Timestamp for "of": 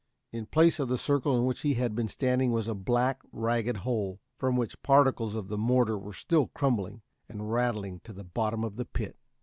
0.79-0.89, 5.35-5.47, 8.63-8.77